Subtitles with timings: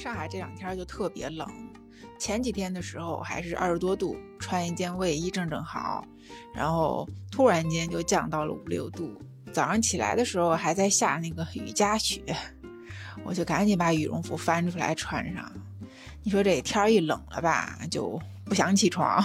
[0.00, 1.46] 上海这两天就特别冷，
[2.18, 6.02] 前几天的时候还是二十多度，穿一件卫衣正正好，
[6.54, 9.14] 然后突然间就降到了五六度。
[9.52, 12.22] 早上起来的时候还在下那个雨夹雪，
[13.24, 15.52] 我就赶紧把羽绒服翻出来穿上。
[16.22, 19.22] 你说这天一冷了吧，就不想起床，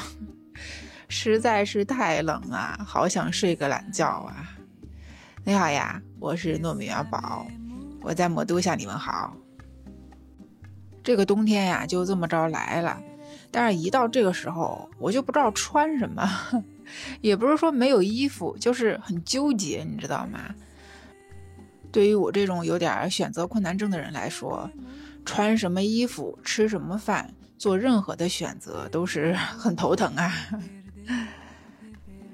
[1.07, 4.51] 实在是太冷啊，好想睡个懒觉啊。
[5.45, 7.47] 你好呀，我是糯米元宝，
[8.01, 9.33] 我在魔都向你们好。
[11.05, 12.99] 这个冬天呀，就这么着来了。
[13.51, 16.27] 但是，一到这个时候，我就不知道穿什么，
[17.21, 20.53] 也不是说没有衣服，就是很纠结，你知道吗？
[21.91, 24.69] 对于我这种有点选择困难症的人来说，
[25.23, 30.33] 穿什么衣服、吃什么饭、做任何的选择都是 很头疼啊。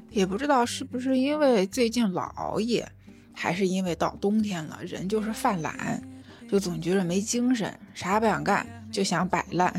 [0.10, 2.90] 也不知道是不是因为最近老熬夜，
[3.34, 6.02] 还是因为到冬天了，人就是犯懒。
[6.52, 9.74] 就总觉得没精神，啥也不想干，就想摆烂。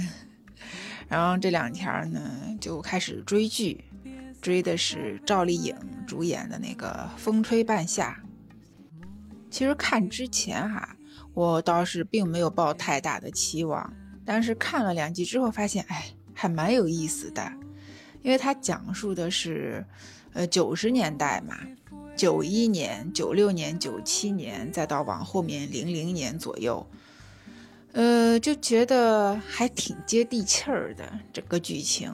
[1.07, 2.19] 然后这两天呢，
[2.59, 3.85] 就开始追剧，
[4.41, 8.19] 追的是赵丽颖主演的那个《风吹半夏》。
[9.51, 10.97] 其实看之前哈，
[11.35, 13.93] 我倒是并没有抱太大的期望，
[14.25, 17.53] 但是看了两集之后，发现哎，还蛮有意思的，
[18.23, 19.85] 因为它讲述的是，
[20.33, 21.55] 呃，九十年代嘛。
[22.15, 26.87] 九一年、九六年、九七年，再到往后面零零年左右，
[27.93, 32.13] 呃，就觉得还挺接地气儿的整个剧情，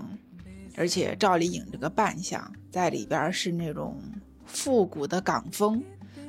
[0.76, 4.00] 而且赵丽颖这个扮相在里边是那种
[4.46, 5.82] 复古的港风，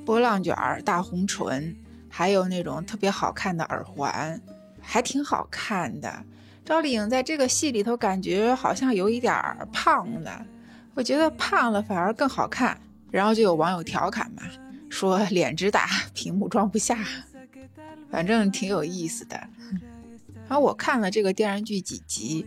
[0.04, 1.74] 波浪卷、大红唇，
[2.10, 4.42] 还有那种特别好看的耳环，
[4.82, 6.26] 还挺好看的。
[6.66, 10.46] 赵丽颖在这个戏里头感觉好像有一点儿胖了，
[10.96, 12.80] 我觉得胖了反而更好看。
[13.12, 14.44] 然后就有网友调侃嘛，
[14.90, 16.98] 说脸直大，屏幕装不下，
[18.10, 19.36] 反正挺有意思的。
[20.48, 22.46] 然后我看了这个电视剧几集，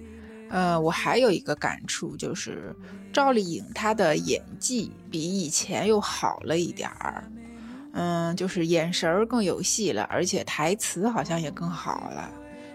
[0.51, 2.75] 呃，我还有一个感触就是，
[3.13, 7.25] 赵丽颖她的演技比以前又好了一点儿，
[7.93, 12.29] 嗯，就是眼神儿更有戏了，而且台词好像也更好了，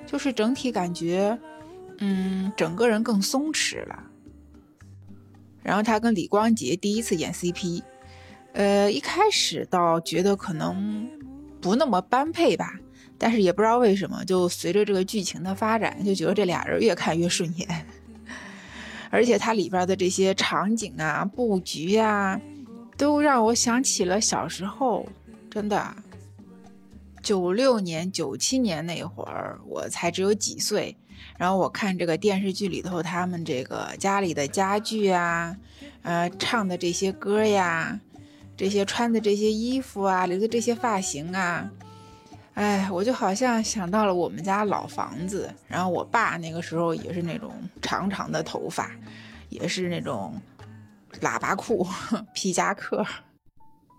[0.05, 1.37] 就是整体感觉，
[1.97, 4.03] 嗯，整个人更松弛了。
[5.67, 7.83] 然后他跟李光洁第一次演 CP，
[8.53, 11.05] 呃，一开始倒觉得可能
[11.59, 12.73] 不那么般配吧，
[13.17, 17.85] 但是也不知道为什么，就随着这个剧情的发展，就觉得这俩人越看越顺眼。
[19.11, 22.39] 而且它里边的这些场景啊、布局啊，
[22.95, 25.05] 都让我想起了小时候，
[25.51, 25.93] 真的。
[27.27, 30.95] 九六年、九七年那会儿，我才只有几岁。
[31.37, 35.53] 然后我看这个电视剧里头，他们这个家里的家具啊，
[36.03, 37.99] 呃，唱的这些歌呀，
[38.55, 41.69] 这些穿的这些衣服啊，留的这些发型啊，
[42.53, 45.53] 哎，我就好像想到了我们家老房子。
[45.67, 47.51] 然后我爸那个时候也是那种
[47.81, 48.89] 长长的头发，
[49.49, 50.41] 也是那种
[51.19, 51.85] 喇叭裤、
[52.33, 53.05] 皮夹克。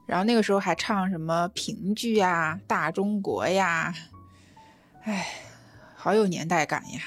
[0.09, 3.93] 然后那个时候还唱什么评剧呀、大中国呀，
[5.03, 5.27] 哎，
[5.95, 7.01] 好有年代感呀！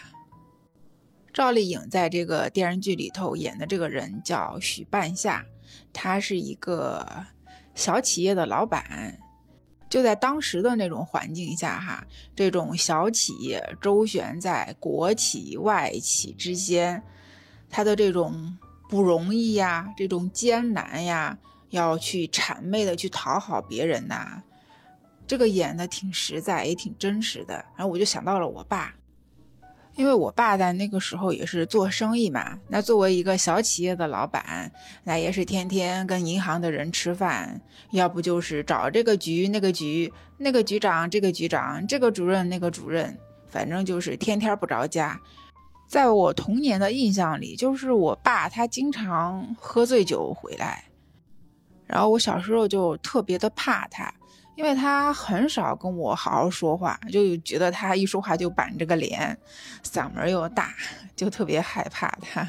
[1.33, 5.43] 赵丽颖在这个电视剧里头演的这个人叫许半夏，
[5.91, 7.25] 他是一个
[7.73, 9.17] 小企业的老板。
[9.89, 17.01] 就在当时的那种环境下，哈，这种小企业周旋在国企、外企之间，
[17.67, 18.55] 他的这种
[18.87, 21.35] 不容易呀，这种艰难呀。
[21.71, 24.41] 要去谄媚的去讨好别人呐，
[25.25, 27.55] 这个演的挺实在，也挺真实的。
[27.75, 28.93] 然后我就想到了我爸，
[29.95, 32.59] 因为我爸在那个时候也是做生意嘛。
[32.67, 34.71] 那作为一个小企业的老板，
[35.03, 37.61] 那也是天天跟银行的人吃饭，
[37.91, 43.17] 要不就是找这个局那个局，那个局长这个局长，这个主任那个主任，
[43.47, 45.19] 反正就是天天不着家。
[45.87, 50.85] 在我童年的印象里，就是我爸他经常喝醉酒回来。
[51.91, 54.09] 然后我小时候就特别的怕他，
[54.55, 59.37] 因为他很少跟我好好说话，就觉得他一说话就板着个脸，
[59.83, 60.73] 嗓门又大，
[61.17, 62.47] 就特别害怕他。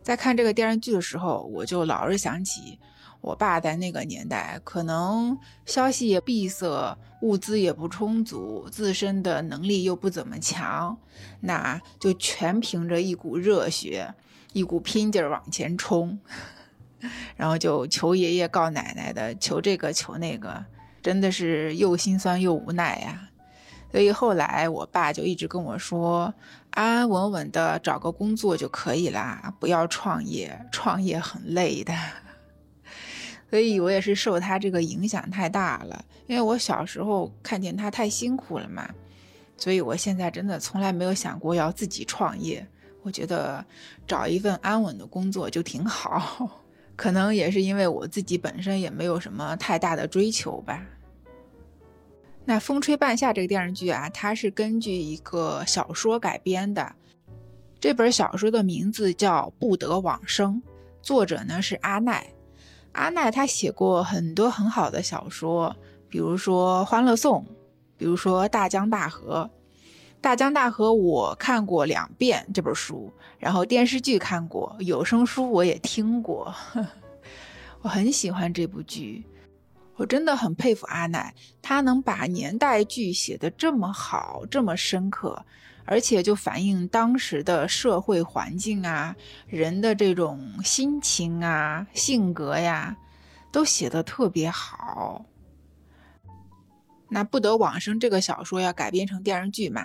[0.00, 2.78] 在看这个电视剧的时候，我就老是想起
[3.20, 10.96] 我爸在那个年代，可能消息也闭塞，物资也不充足，自身的能力又不怎么强，
[11.40, 14.14] 那就全凭着一股热血，
[14.52, 16.16] 一股拼劲儿往前冲。
[17.36, 20.64] 然后就求爷爷告奶奶的，求这个求那个，
[21.02, 23.28] 真的是又心酸又无奈呀。
[23.90, 26.32] 所以后来我爸就一直跟我说，
[26.72, 31.94] 安安稳稳的找个工作就可以啦，不要创业，创业很累的。
[33.48, 38.86] 所以我也是受他这个影响太大了，因为我小时候看见他太辛苦了嘛，
[39.56, 42.66] 所以我现在真的从来没有想过要自己创业。
[43.02, 43.64] 我觉得
[44.06, 46.66] 找一份安稳的工作就挺好。
[46.98, 50.84] 可能也是因为我自己本身也没有什么太大的追求吧。
[52.44, 56.92] 那《风吹半夏》这个电视剧啊，它是根据一个小说改编的。
[57.78, 60.60] 这本小说的名字叫《不得往生》，
[61.00, 62.26] 作者呢是阿奈。
[62.90, 65.76] 阿奈他写过很多很好的小说，
[66.08, 67.46] 比如说《欢乐颂》，
[67.96, 69.48] 比如说《大江大河》。
[70.20, 76.52] 《大江大河》我看过两遍这本书，然后电视剧看过，有声书我也听过，
[77.82, 79.24] 我很喜欢这部剧。
[79.94, 85.44] 我真的很佩服阿奈，他能把年代剧写得这么好，这么深刻，
[85.84, 89.16] 而且就反映当时的社会环境啊，
[89.46, 92.96] 人的这种心情啊、性格呀，
[93.50, 95.24] 都写得特别好。
[97.08, 99.84] 那《不得往生》这个小说要改编成电视剧嘛？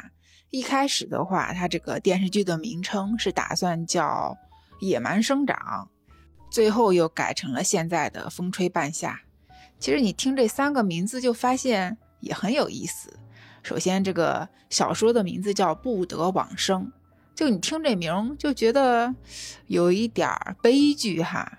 [0.53, 4.37] 一开始的话，它这个电视剧的名称是打算叫
[4.85, 5.89] 《野蛮生长》，
[6.51, 9.19] 最后又改成了现在的《风吹半夏》。
[9.79, 13.11] 其实你听这三个名字就发现也很有意思。
[13.63, 16.83] 首先，这个小说的名字叫《不得往生》，
[17.33, 19.11] 就你听这名就觉得
[19.65, 20.29] 有一点
[20.61, 21.51] 悲剧哈。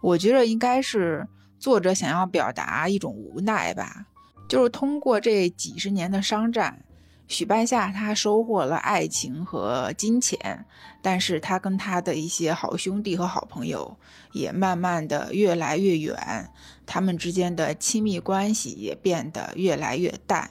[0.00, 1.24] 我觉得应该是
[1.60, 4.06] 作者想要表达一种无奈吧，
[4.48, 6.82] 就是通过这几十年的商战。
[7.28, 10.64] 许半夏他收获了爱情和金钱，
[11.02, 13.96] 但是他跟他的一些好兄弟和好朋友
[14.32, 16.50] 也慢慢的越来越远，
[16.86, 20.50] 他们之间的亲密关系也变得越来越淡。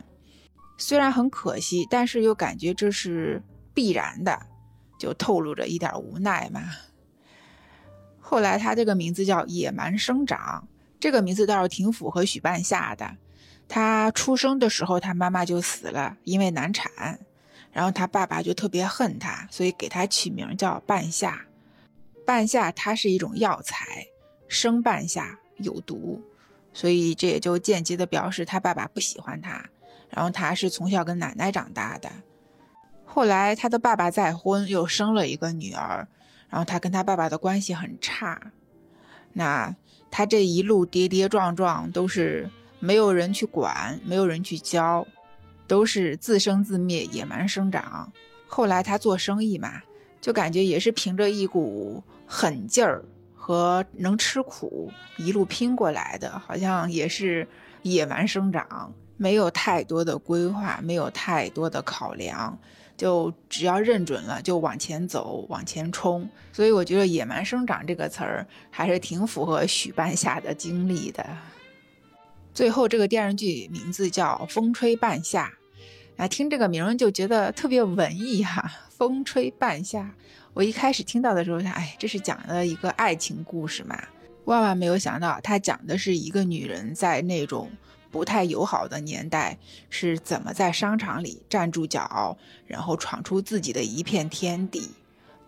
[0.78, 3.42] 虽然很可惜，但是又感觉这是
[3.74, 4.46] 必然的，
[5.00, 6.62] 就透露着一点无奈嘛。
[8.20, 10.68] 后来他这个名字叫野蛮生长，
[11.00, 13.16] 这个名字倒是挺符合许半夏的。
[13.68, 17.20] 他出生的时候，他妈妈就死了，因为难产。
[17.72, 21.46] 然后他爸爸就特别恨他，所以给他取名叫半夏。
[22.26, 24.08] 半夏它是一种药材，
[24.48, 26.22] 生半夏有毒，
[26.74, 29.70] 所以这也就间接的表示他爸爸不喜欢他。
[30.10, 32.10] 然后他是从小跟奶奶长大的。
[33.04, 36.08] 后来他的爸爸再婚，又生了一个女儿，
[36.50, 38.54] 然后他跟他爸爸的关系很差。
[39.34, 39.76] 那
[40.10, 42.50] 他这一路跌跌撞撞都是。
[42.80, 45.06] 没有人去管，没有人去教，
[45.68, 48.12] 都是自生自灭、野蛮生长。
[48.48, 49.82] 后来他做生意嘛，
[50.22, 53.04] 就感觉也是凭着一股狠劲儿
[53.36, 57.48] 和能吃苦，一路拼过来的，好像也是
[57.82, 62.58] 野蛮生长，没有太多的规划，没有太多的考量，
[62.96, 66.28] 就只要认准了就往前走，往前冲。
[66.54, 71.26] 所以我觉得“野蛮生长”这个词儿还是挺符合许半夏的经历的。
[72.56, 75.52] 最后这个电视剧名字叫《风吹半夏》，
[76.24, 80.04] 啊，听这个名就觉得特别文艺哈，《风吹半夏》。
[80.54, 84.02] 我一开始听到的时候想，哎，这是讲的一个爱情故事嘛？
[84.46, 87.70] 万万没有想到，它讲的是一个女人在那种
[88.10, 89.58] 不太友好的年代
[89.90, 94.92] 是怎么在商场里站住脚，然后闯出自己的一片天地，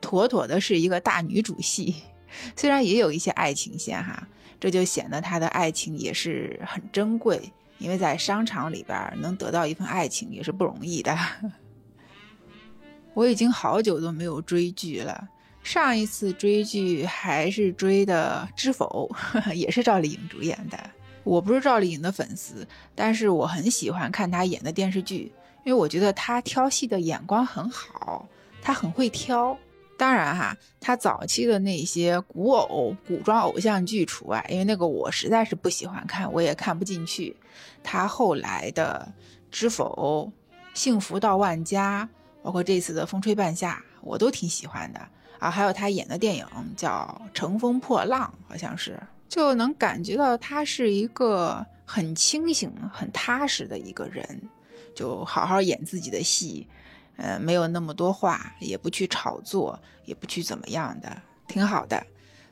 [0.02, 1.96] 妥妥的是一个大女主戏。
[2.58, 4.28] 虽然也有一些爱情线哈。
[4.60, 11.18] 这就显得他的爱情也是很珍贵，因为在商场里边能得到一份爱情也是不容易的。
[13.14, 15.28] 我已经好久都没有追剧了，
[15.64, 19.10] 上一次追剧还是追的《知否》，
[19.56, 20.78] 也是赵丽颖主演的。
[21.24, 25.32] 我不是赵丽颖的粉丝，但是我很喜欢看她演的电视剧，
[25.66, 28.28] 因为我觉得她挑戏的眼光很好，
[28.62, 29.58] 她很会挑。
[29.98, 37.36] 当然哈，他早期的那些古偶、古装偶像剧除外，因为那个我实在是不喜欢看，我也看不进去。
[37.84, 39.12] 他后来的
[39.52, 40.32] 《知否》
[40.80, 42.08] 《幸福到万家》，
[42.44, 45.00] 包括这次的《风吹半夏》，我都挺喜欢的
[45.40, 45.50] 啊。
[45.50, 54.42] 还有他演的电影叫《乘风破浪》，好像是，就能感觉到他是一个很清醒、很踏实的一个人，
[54.94, 56.68] 就好好演自己的戏。
[57.18, 62.02] 呃，没有那么多话，也不去炒作，也不去怎么样的，挺好的。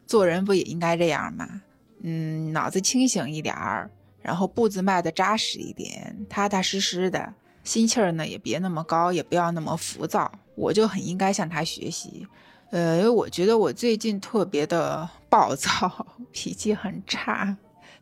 [0.05, 1.61] 做人不也应该这样吗？
[2.01, 3.89] 嗯，脑子清醒一点儿，
[4.21, 10.31] 然后步子迈得扎实一点，踏踏实实的，心气儿呢也别那么高，也不要那么浮躁。
[10.55, 12.27] 我就很应该向他学习。
[12.71, 17.55] 呃，因为我觉得我最近特别的 暴躁，脾气很差，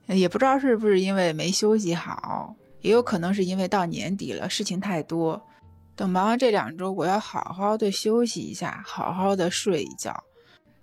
[0.08, 5.42] 也不知道是不是因为没休息好，也有可能是因为到年底了，事情太多。
[5.96, 10.24] 等忙完这两周，我要好好的休息一下，好好的睡一觉。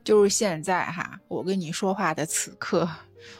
[0.04, 2.88] 就是现在哈，我跟你说话的此刻，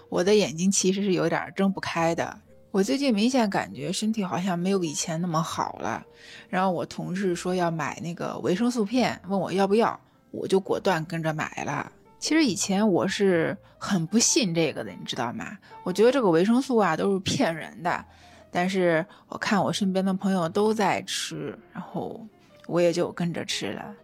[0.09, 2.39] 我的眼睛其实是有点睁不开的。
[2.71, 6.05] 我最近明显感觉身体好像没有以前那么好了。
[6.49, 9.99] 然后我同事说要买那个维生素片，问我要不要，
[10.31, 11.91] 我就果断跟着买了。
[12.19, 15.57] 其实以前我是很不信这个的，你知道吗？
[15.83, 18.05] 我觉得这个维生素啊都是骗人的。
[18.51, 22.27] 但是我看我身边的朋友都在吃，然后
[22.67, 23.95] 我也就跟着吃了。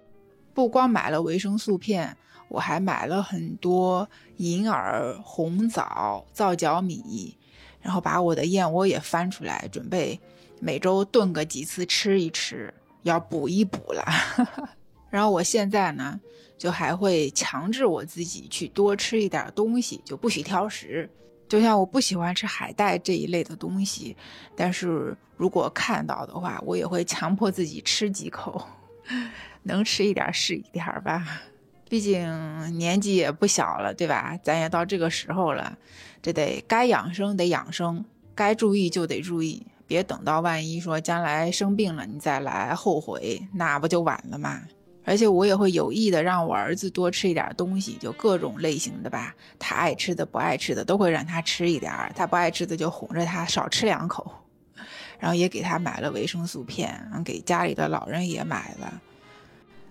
[0.55, 2.17] 不光买了维生素片，
[2.49, 7.37] 我还买了很多银耳、红枣、皂角米。
[7.83, 10.19] 然后把我的燕窝也翻出来，准备
[10.59, 12.75] 每周炖个几次吃一吃，
[13.05, 14.05] 要补一补了。
[15.09, 16.21] 然后我现在呢，
[16.59, 21.09] 就还会强制我自己去多吃一点东西，就不许挑食。
[21.49, 24.17] 就像我不喜欢吃海带这一类的东西，
[24.57, 28.67] 但是如果看到的话，我也会强迫自己吃几口，
[29.65, 31.43] 能吃一点是一点吧。
[31.89, 34.37] 毕竟年纪也不小了，对吧？
[34.43, 35.79] 咱也到这个时候了，
[36.21, 44.63] 这得该养生得养生，该注意就得注意，别等到万一说将来生病了你再来后悔，那不就晚了吗？
[45.07, 54.31] 而且我也会有意的让我儿子多吃一点东西，就各种类型的吧，他爱吃的不爱吃的都会让他吃一点，他不爱吃的就哄着他少吃两口，
[55.21, 59.01] 然后也给他买了维生素片，给家里的老人也买了。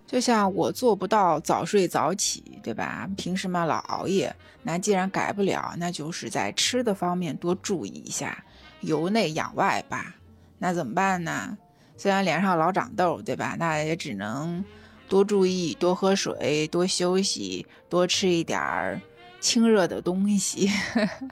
[0.06, 3.10] 就像我做不到早睡早起，对吧？
[3.18, 8.44] 平时嘛老熬夜，那既然改不了，那就是在吃的方面多注意一下，
[8.82, 10.14] 由内养外吧。
[10.60, 11.58] 那怎么办呢？
[11.98, 13.56] 虽然脸上老长痘，对吧？
[13.58, 14.64] 那也只能
[15.08, 19.00] 多注意，多喝水，多休息，多吃一点儿
[19.40, 20.70] 清热的东西，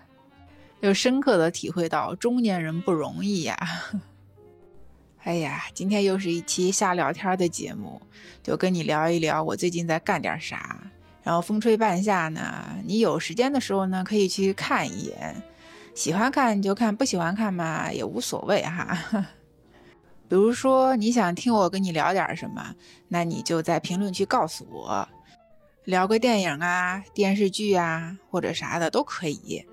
[0.81, 3.57] 又深刻的体会到中年人不容易呀。
[5.23, 8.01] 哎呀，今天又是一期瞎聊天的节目，
[8.43, 10.79] 就跟你聊一聊我最近在干点啥。
[11.23, 15.41] 然后风吹半夏呢，你有时间的时候呢，可以去看一眼。
[15.95, 19.25] 喜欢看就看，不喜欢看嘛也无所谓哈。
[20.29, 22.73] 比如说你想听我跟你聊点什么，
[23.07, 25.07] 那你就在评论区告诉我，
[25.85, 29.65] 聊个电影啊、电视剧啊或者啥的都可以。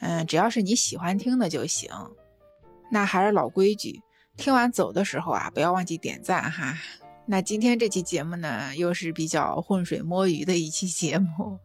[0.00, 1.90] 嗯，只要是你喜欢听的就行。
[2.90, 4.02] 那还是老规矩。
[4.36, 6.76] 听完走的时候啊，不要忘记点赞哈。
[7.24, 11.58] 那今天这期节目呢，又是比较浑水摸鱼的一期节目，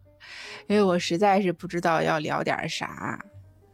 [0.66, 3.22] 因为我实在是不知道要聊点啥。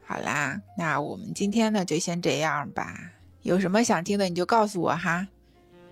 [0.05, 3.13] 好啦，那我们今天呢就先这样吧。
[3.43, 5.27] 有什么想听的你就告诉我哈。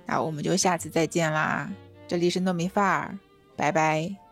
[0.06, 1.70] 那我们就下次再见啦。
[2.06, 3.18] 这里是糯米饭儿，
[3.56, 4.25] 拜拜。